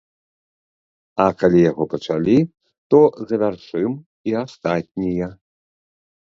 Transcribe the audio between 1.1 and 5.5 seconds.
А калі яго пачалі, то завяршым і астатнія.